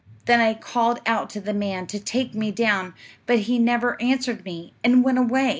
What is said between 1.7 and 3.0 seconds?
to take me down,